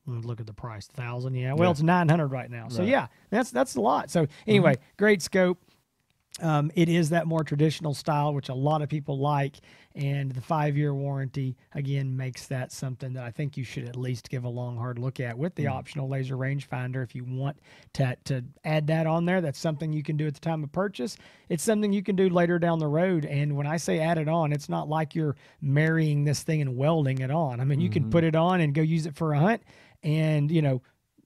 [0.05, 1.35] look at the price, thousand.
[1.35, 1.71] Yeah, well, Yeah.
[1.71, 2.67] it's nine hundred right now.
[2.67, 2.89] So Right.
[2.89, 4.09] yeah, that's that's a lot.
[4.09, 5.59] So anyway, great scope.
[6.41, 9.57] Um, it is that more traditional style, which a lot of people like,
[9.95, 14.29] and the five-year warranty again makes that something that I think you should at least
[14.29, 17.03] give a long, hard look at with the optional laser rangefinder.
[17.03, 17.57] If you want
[17.93, 20.71] to to add that on there, that's something you can do at the time of
[20.71, 21.17] purchase.
[21.49, 23.25] It's something you can do later down the road.
[23.25, 26.77] And when I say add it on, it's not like you're marrying this thing and
[26.77, 27.59] welding it on.
[27.59, 29.63] I mean, you can put it on and go use it for a hunt,
[30.03, 30.81] and you know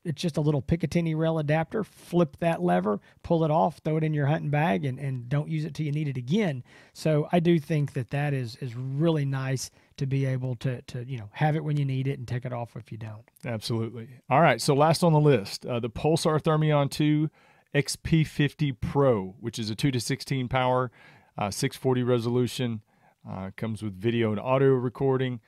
[0.06, 1.84] it's just a little Picatinny rail adapter.
[1.84, 5.50] Flip that lever, pull it off, throw it in your hunting bag, and, and don't
[5.50, 6.64] use it till you need it again.
[6.94, 11.04] So I do think that that is is really nice to be able to to
[11.06, 13.24] you know have it when you need it and take it off if you don't.
[13.46, 14.10] Absolutely.
[14.30, 14.62] All right.
[14.62, 17.30] So last on the list, uh, the Pulsar Thermion 2
[17.74, 20.92] XP50 Pro, which is a 2 to 16 power,
[21.38, 22.82] uh, 640 resolution,
[23.30, 25.40] uh, comes with video and audio recording.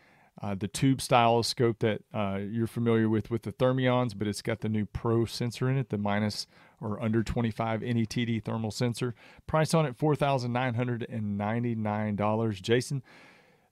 [0.41, 4.41] Uh, the tube style scope that uh, you're familiar with with the Thermions, but it's
[4.41, 6.45] got the new Pro sensor in it, the minus
[6.82, 9.15] or under 25 NETD thermal sensor.
[9.48, 12.62] Price on it $4,999.
[12.62, 13.02] Jason,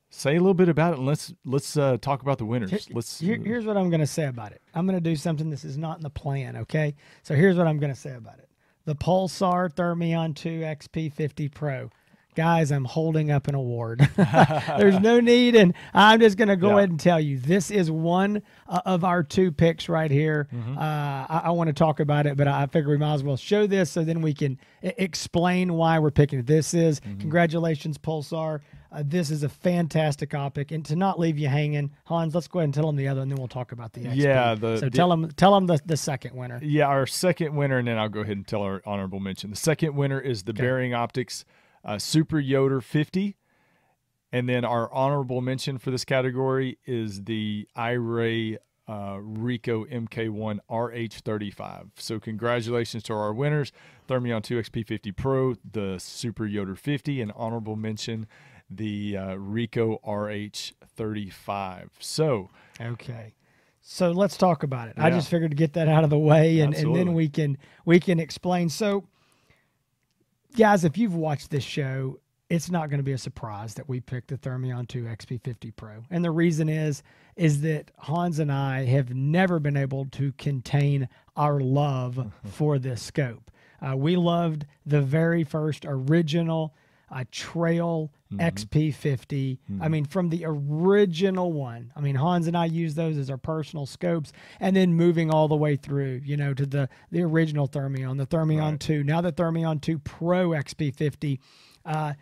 [0.10, 2.88] say a little bit about it and let's let's uh, talk about the winners.
[2.91, 4.62] Let's Here, here's what I'm going to say about it.
[4.73, 6.56] I'm going to do something this is not in the plan.
[6.58, 8.47] Okay, so here's what I'm going to say about it.
[8.86, 11.89] The Pulsar Thermion 2 XP50 Pro.
[12.36, 14.00] Guys, I'm holding up an award.
[14.15, 16.78] There's no need, and I'm just going to go Yeah.
[16.78, 20.48] ahead and tell you this is one uh, of our two picks right here.
[20.54, 20.78] Mm-hmm.
[20.78, 23.38] Uh, I, I want to talk about it, but I figure we might as well
[23.38, 26.48] show this so then we can I- explain why we're picking it.
[26.48, 27.19] This is Mm-hmm.
[27.22, 28.62] congratulations, Pulsar.
[28.91, 32.60] Uh, this is a fantastic optic, and to not leave you hanging, Hans, let's go
[32.60, 34.15] ahead and tell them the other, and then we'll talk about the XP.
[34.17, 36.60] Yeah, the- so the- tell them tell them the, the second winner.
[36.63, 39.50] Yeah, our second winner, and then I'll go ahead and tell our honorable mention.
[39.50, 41.43] The second winner is the Bering Optics
[41.84, 43.38] uh, Super Yoder 50.
[44.32, 51.89] And then our honorable mention for this category is the iRay uh, Rico MK1 RH35.
[51.98, 53.72] So congratulations to our winners,
[54.08, 58.28] Thermion 2 XP50 Pro, the Super Yoder 50, and honorable mention
[58.69, 61.89] the uh, Rico RH35.
[62.00, 62.50] So
[62.82, 63.36] Okay.
[63.86, 64.96] So let's talk about it.
[64.98, 67.58] I just figured to get that out of the way and, and then we can
[67.86, 68.69] we can explain.
[68.69, 69.04] So
[70.55, 73.99] guys, if you've watched this show, it's not going to be a surprise that we
[73.99, 76.03] picked the Thermion 2 XP50 Pro.
[76.11, 77.01] And the reason is
[77.35, 83.01] is that Hans and I have never been able to contain our love for this
[83.01, 83.49] scope.
[83.81, 86.75] Uh, we loved the very first original
[87.13, 89.60] uh, Trail XP50.
[89.80, 91.91] I mean, from the original one.
[91.95, 95.47] I mean, Hans and I use those as our personal scopes, and then moving all
[95.47, 98.80] the way through, you know, to the the original Thermion, the Thermion Right.
[98.80, 101.39] 2, now the Thermion 2 Pro XP50.
[101.86, 102.13] Uh,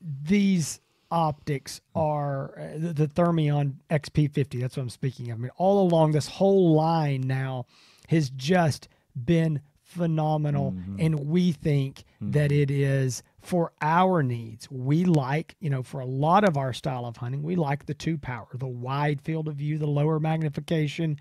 [0.00, 4.60] these optics are uh, the, the Thermion XP50.
[4.60, 5.38] That's what I'm speaking of.
[5.38, 7.66] I mean, all along this whole line now
[8.08, 14.70] has just been phenomenal, and we think that it is for our needs.
[14.70, 17.94] We like, you know, for a lot of our style of hunting, we like the
[17.94, 21.18] two power, the wide field of view, the lower magnification.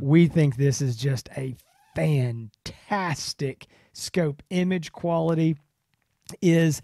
[0.00, 1.56] We think this is just a
[1.94, 4.42] fantastic scope.
[4.50, 5.56] Image quality
[6.40, 6.80] is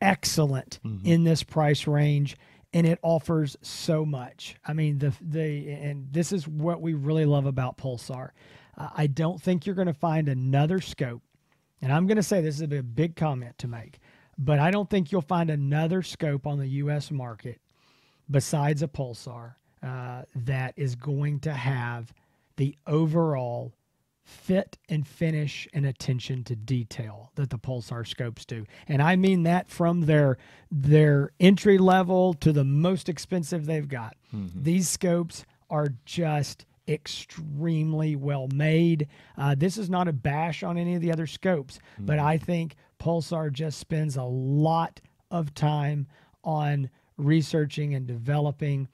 [0.00, 2.36] excellent in this price range
[2.72, 4.56] and it offers so much.
[4.66, 8.30] I mean the the and this is what we really love about Pulsar.
[8.76, 11.22] Uh, I don't think you're going to find another scope.
[11.82, 13.98] And I'm going to say this is a big comment to make,
[14.38, 17.60] but I don't think you'll find another scope on the US market
[18.30, 22.12] besides a Pulsar uh, that is going to have
[22.56, 23.72] the overall
[24.24, 28.66] fit and finish and attention to detail that the pulsar scopes do.
[28.88, 30.36] And i mean that from their
[30.68, 34.16] their entry level to the most expensive they've got.
[34.62, 39.08] These scopes are just extremely well made.
[39.36, 42.76] Uh, this is not a bash on any of the other scopes but i think
[43.00, 46.06] pulsar just spends a lot of time
[46.44, 48.88] on researching and developing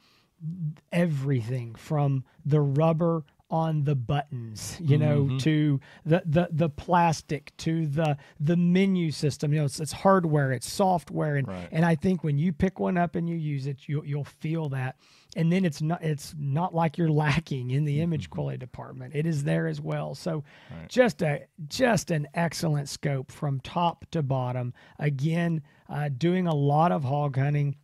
[0.90, 7.86] everything from the rubber on the buttons you know to the, the the plastic to
[7.86, 9.52] the the menu system.
[9.52, 11.36] You know it's, it's hardware it's software.
[11.36, 11.68] And Right.
[11.70, 14.70] and i think when you pick one up and you use it you'll, you'll feel
[14.70, 14.96] that
[15.36, 19.14] and then it's not it's not like you're lacking in the image quality department.
[19.14, 20.14] It is there as well.
[20.14, 20.88] So Right.
[20.88, 24.74] just a just an excellent scope from top to bottom.
[24.98, 27.76] Again uh, doing a lot of hog hunting.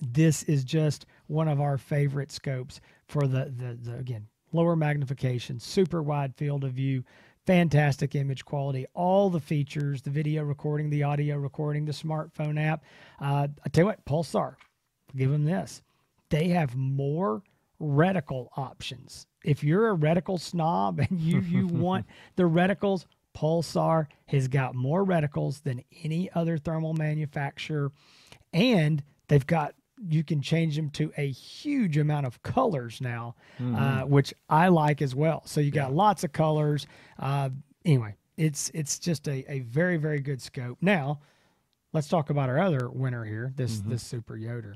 [0.00, 5.58] This is just one of our favorite scopes for the, the, the again lower magnification
[5.58, 7.02] super wide field of view
[7.46, 12.84] fantastic image quality all the features the video recording the audio recording the smartphone app.
[13.20, 14.54] Uh, i tell you what pulsar
[15.16, 15.82] give them this
[16.32, 17.42] they have more
[17.80, 19.26] reticle options.
[19.44, 23.04] If you're a reticle snob and you you want the reticles
[23.36, 27.92] pulsar has got more reticles than any other thermal manufacturer
[28.52, 29.74] and they've got
[30.08, 35.00] you can change them to a huge amount of colors now uh, which i like
[35.02, 35.42] as well.
[35.44, 36.86] So you got lots of colors.
[37.18, 37.50] Uh,
[37.84, 40.78] anyway it's it's just a, a very very good scope.
[40.80, 41.20] Now
[41.92, 44.74] let's talk about our other winner here this this super yoter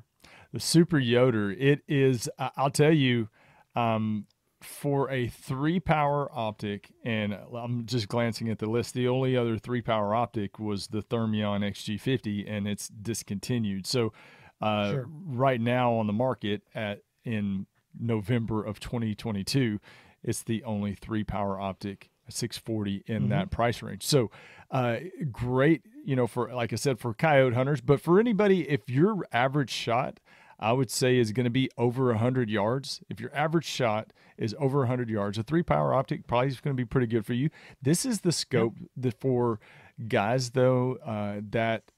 [0.56, 3.28] the Super Yoter, it is, I- I'll tell you,
[3.74, 4.26] um,
[4.62, 9.58] for a three power optic, and I'm just glancing at the list, the only other
[9.58, 13.86] three power optic was the Thermion XG50, and it's discontinued.
[13.86, 14.14] So,
[14.62, 15.06] uh, Sure.
[15.26, 17.66] right now on the market at in
[17.98, 19.78] November of 2022,
[20.22, 24.04] it's the only three power optic 640 in that price range.
[24.04, 24.30] So,
[24.70, 28.88] uh, great, you know, for like I said, for coyote hunters, but for anybody, if
[28.88, 30.18] your average shot,
[30.58, 33.00] I would say is going to be over 100 yards.
[33.08, 36.76] If your average shot is over 100 yards, a three power optic probably is going
[36.76, 37.50] to be pretty good for you.
[37.82, 39.60] This is the scope that for
[40.08, 41.90] guys though uh, that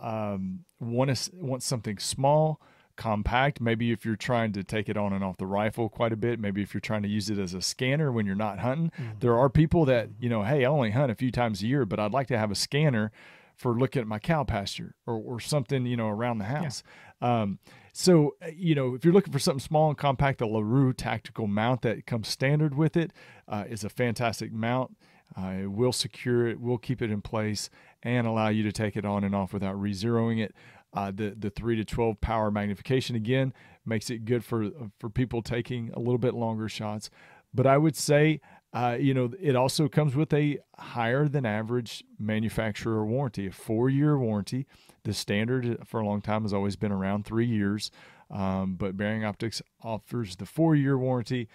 [0.00, 2.60] um, want to want something small,
[2.96, 3.60] compact.
[3.60, 6.40] Maybe if you're trying to take it on and off the rifle quite a bit.
[6.40, 8.90] Maybe if you're trying to use it as a scanner when you're not hunting.
[9.20, 11.84] There are people that you know, hey, I only hunt a few times a year,
[11.84, 13.12] but I'd like to have a scanner
[13.54, 16.82] for looking at my cow pasture or, or something you know around the house.
[17.20, 17.58] Um,
[17.96, 21.46] so uh, you know, if you're looking for something small and compact, the Larue tactical
[21.46, 23.10] mount that comes standard with it
[23.48, 24.94] uh, is a fantastic mount.
[25.36, 27.70] Uh, it will secure it, will keep it in place,
[28.02, 30.54] and allow you to take it on and off without re-zeroing it.
[30.92, 33.54] Uh, the the three to twelve power magnification again
[33.86, 34.68] makes it good for
[34.98, 37.08] for people taking a little bit longer shots.
[37.54, 38.40] But I would say,
[38.76, 43.88] uh, you know, it also comes with a higher than average manufacturer warranty, a four
[43.88, 44.66] year warranty.
[45.04, 47.90] The standard for a long time has always been around three years,
[48.30, 51.48] um, but Bering Optics offers the four year warranty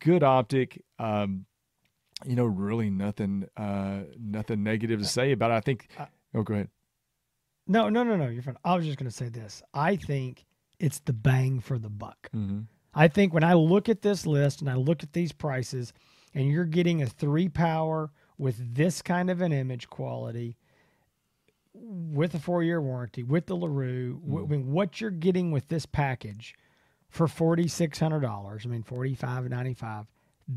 [0.00, 0.82] good optic.
[0.98, 1.46] Um,
[2.24, 5.54] you know, really nothing, uh, nothing negative to say about it.
[5.54, 5.88] I think.
[5.98, 6.68] Uh, oh, go ahead.
[7.66, 8.28] No, no, no, no.
[8.28, 8.56] You're fine.
[8.64, 9.62] I was just going to say this.
[9.74, 10.46] I think
[10.78, 12.30] it's the bang for the buck.
[12.34, 12.60] Mm-hmm.
[12.94, 15.92] I think when I look at this list and I look at these prices,
[16.36, 20.58] and you're getting a three power with this kind of an image quality,
[21.72, 24.44] with a four year warranty, with the Larue, mm.
[24.44, 26.54] I mean, what you're getting with this package
[27.08, 28.62] for forty six hundred dollars.
[28.66, 30.06] I mean, forty five ninety five.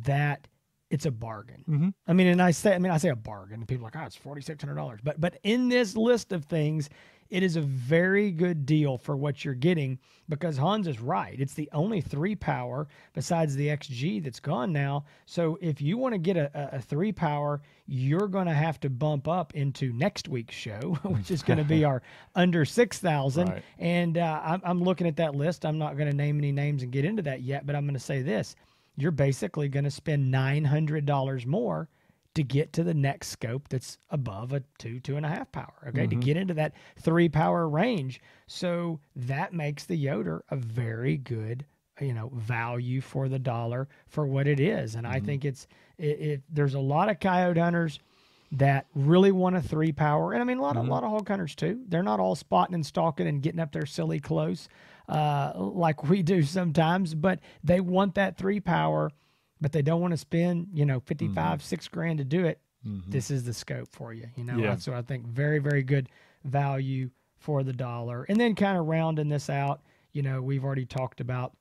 [0.04, 0.48] That
[0.90, 1.64] it's a bargain.
[1.68, 1.90] Mm-hmm.
[2.08, 3.66] I mean, and I say, I mean, I say a bargain.
[3.66, 5.00] People are like, oh, it's forty six hundred dollars.
[5.02, 6.90] But but in this list of things,
[7.30, 10.00] it is a very good deal for what you're getting
[10.30, 11.40] because Hans is right.
[11.40, 15.06] It's the only three power besides the XG that's gone now.
[15.26, 18.90] So if you want to get a, a, three power, you're going to have to
[18.90, 22.02] bump up into next week's show, which is going to be our
[22.36, 23.48] under 6,000.
[23.48, 23.64] Right.
[23.78, 25.66] And uh, I'm, I'm looking at that list.
[25.66, 27.94] I'm not going to name any names and get into that yet, but I'm going
[27.94, 28.56] to say this.
[28.98, 31.90] You're basically going to spend $900 more
[32.40, 35.74] to get to the next scope that's above a two, two and a half power.
[35.90, 36.04] Okay.
[36.04, 36.20] Mm-hmm.
[36.22, 38.22] To get into that three power range.
[38.48, 41.66] So that makes the Yoter a very good,
[42.00, 44.96] you know, value for the dollar for what it is.
[44.96, 45.16] And mm-hmm.
[45.18, 45.68] I think it's,
[45.98, 48.00] it, it, there's a lot of coyote hunters
[48.54, 50.32] that really want a three power.
[50.32, 50.92] And I mean, a lot of, mm-hmm.
[50.92, 51.82] a lot of hog hunters too.
[51.90, 54.70] They're not all spotting and stalking and getting up there silly close,
[55.10, 59.12] uh, like we do sometimes, but they want that three power
[59.62, 61.60] but they don't want to spend, you know, 55, mm-hmm.
[61.64, 62.60] six grand to do it.
[62.88, 63.12] Mm-hmm.
[63.12, 64.58] This is the scope for you, you know?
[64.58, 64.78] Yeah.
[64.78, 66.10] So I think very, very good
[66.46, 68.26] value for the dollar.
[68.30, 69.82] And then kind of rounding this out,
[70.14, 71.54] you know, we've already talked about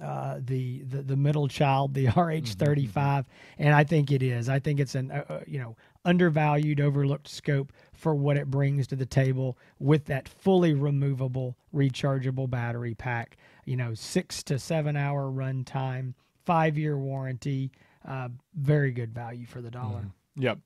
[0.00, 3.20] uh, the, the the middle child, the RH35, mm-hmm.
[3.58, 4.48] and I think it is.
[4.48, 8.86] I think it's an uh, uh, you know undervalued, overlooked scope for what it brings
[8.86, 13.36] to the table with that fully removable, rechargeable battery pack.
[13.66, 16.14] You know, six to seven hour run time,
[16.44, 17.70] five year warranty.
[18.06, 20.00] Uh, very good value for the dollar.
[20.00, 20.12] Mm.
[20.36, 20.58] Yep.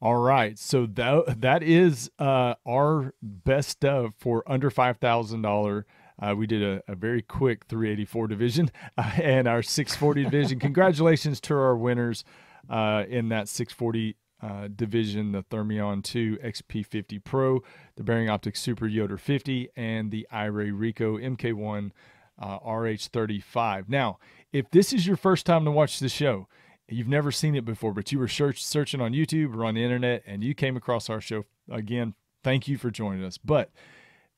[0.00, 0.58] All right.
[0.58, 5.86] So that that is uh, our best of for under five thousand dollar.
[6.20, 10.58] Uh, we did a, a, very quick 384 division uh, and our 640 division.
[10.60, 12.22] Congratulations to our winners
[12.70, 17.62] uh, in that 640 uh, division: the Thermion 2 XP50 Pro,
[17.96, 21.92] the Bering Optics Super Yoter 50, and the iRay Rico MK1
[22.40, 23.88] uh, RH35.
[23.88, 24.18] Now,
[24.52, 26.48] if this is your first time to watch the show,
[26.88, 29.82] you've never seen it before, but you were search, searching on YouTube or on the
[29.82, 33.38] internet and you came across our show, again, thank you for joining us.
[33.38, 33.70] But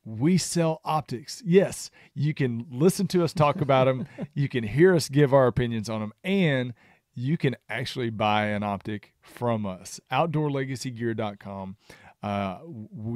[0.04, 1.42] we sell optics.
[1.44, 5.46] Yes, you can listen to us talk about them, you can hear us give our
[5.46, 6.74] opinions on them, and
[7.14, 10.00] you can actually buy an optic from us.
[10.12, 11.76] OutdoorLegacyGear.com.
[12.22, 12.58] Uh,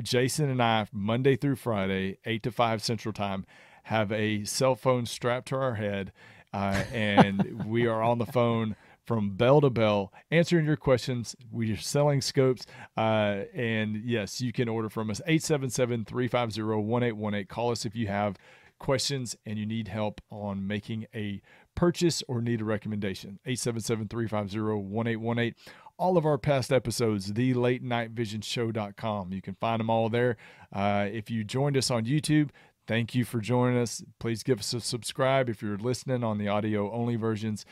[0.03, 3.46] Jason and I, Monday through Friday, 8 to 5 Central Time,
[3.84, 6.12] have a cell phone strapped to our head,
[6.53, 8.76] uh, and we are on the phone
[9.09, 11.34] from bell to bell answering your questions.
[11.51, 12.66] We are selling scopes.
[12.96, 17.46] Uh, and yes, you can order from us 877 350 1818.
[17.46, 18.36] Call us if you have
[18.78, 21.40] questions and you need help on making a
[21.74, 23.38] purchase or need a recommendation.
[23.46, 25.55] 877 350 1818.
[25.96, 29.32] All of our past episodes, the late night vision show.com.
[29.32, 30.36] You can find them all there.
[30.72, 32.51] Uh, if you joined us on YouTube,
[32.89, 34.03] Thank you for joining us.
[34.18, 37.66] Please give us a subscribe if you're listening on the audio only versions.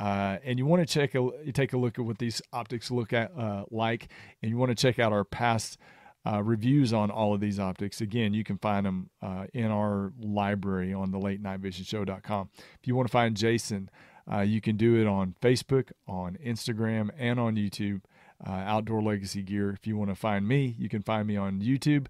[0.00, 3.12] Uh, and you want to check a, take a look at what these optics look
[3.12, 4.08] at uh, like,
[4.40, 5.76] and you want to check out our past
[6.24, 8.00] uh, reviews on all of these optics.
[8.00, 12.48] Again, you can find them uh, in our library on the late night vision show.com.
[12.80, 13.90] If you want to find Jason,
[14.32, 18.00] uh, you can do it on Facebook, on Instagram, and on YouTube.
[18.44, 19.70] Uh, Outdoor Legacy Gear.
[19.70, 22.06] If you want to find me, you can find me on YouTube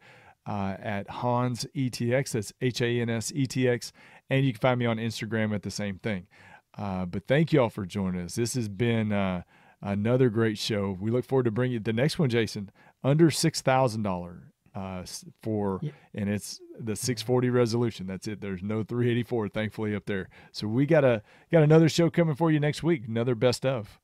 [0.47, 2.33] uh, at Hans ETX.
[2.33, 3.93] That's H A N S E T X.
[4.31, 6.27] And you can find me on Instagram at the same thing.
[6.77, 8.35] Uh, but thank you all for joining us.
[8.35, 9.43] This has been uh,
[9.83, 10.97] another great show.
[10.99, 12.71] We look forward to bringing you the next one, Jason,
[13.05, 14.41] under $6,000
[14.75, 15.05] uh,
[15.43, 15.81] for,
[16.15, 18.07] and it's the 640 resolution.
[18.07, 18.41] That's it.
[18.41, 20.31] There's no 384, thankfully, up there.
[20.53, 23.03] So we got a got another show coming for you next week.
[23.07, 24.01] Another best of.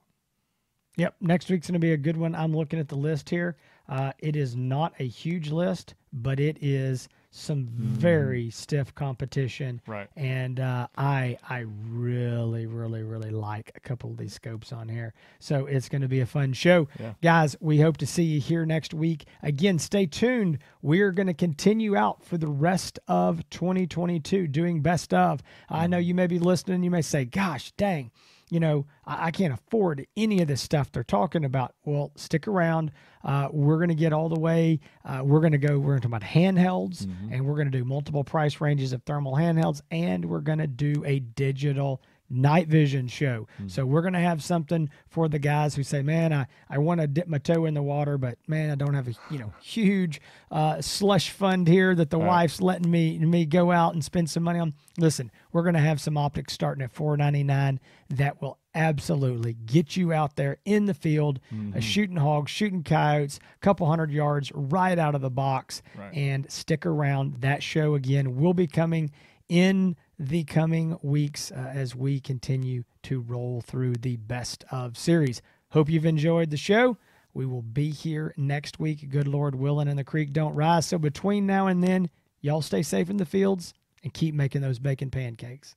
[0.98, 2.34] Yep, next week's going to be a good one.
[2.34, 3.56] I'm looking at the list here.
[3.88, 7.70] Uh, it is not a huge list, but it is some mm.
[7.70, 9.80] very stiff competition.
[9.86, 10.08] Right.
[10.16, 15.14] And uh, I I really really really like a couple of these scopes on here.
[15.38, 17.14] So it's going to be a fun show, yeah.
[17.22, 17.56] guys.
[17.60, 19.26] We hope to see you here next week.
[19.42, 20.58] Again, stay tuned.
[20.82, 25.40] We are going to continue out for the rest of 2022 doing best of.
[25.40, 25.44] Mm.
[25.70, 26.82] I know you may be listening.
[26.82, 28.10] You may say, "Gosh, dang."
[28.50, 31.74] You know, I, I, can't afford any of this stuff they're talking about.
[31.84, 32.92] Well, stick around.
[33.24, 34.80] Uh, we're going to get all the way.
[35.04, 35.78] Uh, we're going to go.
[35.78, 37.32] We're going to talk about handhelds, mm-hmm.
[37.32, 40.66] and we're going to do multiple price ranges of thermal handhelds, and we're going to
[40.66, 43.46] do a digital night vision show.
[43.68, 47.00] So we're going to have something for the guys who say, "Man, I, I want
[47.00, 49.52] to dip my toe in the water, but man, I don't have a you know
[49.62, 50.20] huge
[50.50, 54.42] uh, slush fund here that the wife's letting me me go out and spend some
[54.42, 58.40] money on." Listen, we're going to have some optics starting at four ninety nine that
[58.42, 61.40] will absolutely get you out there in the field,
[61.76, 66.14] uh, shooting hogs, shooting coyotes, a couple hundred yards right out of the box, Right.
[66.14, 67.40] and stick around.
[67.40, 69.10] That show again will be coming
[69.48, 75.40] in the coming weeks uh, as we continue to roll through the best of series.
[75.70, 76.96] Hope you've enjoyed the show.
[77.34, 80.86] We will be here next week, good Lord willing, and the creek don't rise.
[80.86, 82.10] So between now and then,
[82.40, 85.76] y'all stay safe in the fields and keep making those bacon pancakes.